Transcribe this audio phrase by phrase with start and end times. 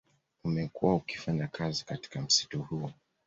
[0.43, 2.91] Umekuwa ukifanya kazi katika msitu huu